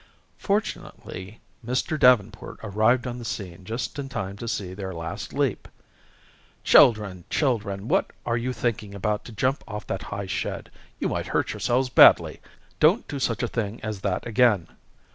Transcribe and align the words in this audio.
Fortunately, 0.39 1.41
Mr. 1.63 1.95
Davenport 1.99 2.57
arrived 2.63 3.05
on 3.05 3.19
the 3.19 3.23
scene 3.23 3.65
just 3.65 3.99
in 3.99 4.09
time 4.09 4.35
to 4.37 4.47
see 4.47 4.73
their 4.73 4.95
last 4.95 5.31
leap. 5.31 5.67
"Children, 6.63 7.23
children, 7.29 7.87
what 7.87 8.09
are 8.25 8.35
you 8.35 8.51
thinking 8.51 8.95
about 8.95 9.23
to 9.25 9.31
jump 9.31 9.63
off 9.67 9.85
that 9.85 10.01
high 10.01 10.25
shed? 10.25 10.71
You 10.97 11.07
might 11.09 11.27
hurt 11.27 11.53
yourselves 11.53 11.89
badly. 11.89 12.41
Don't 12.79 13.07
do 13.07 13.19
such 13.19 13.43
a 13.43 13.47
thing 13.47 13.79
as 13.83 14.01
that 14.01 14.25
again. 14.25 14.69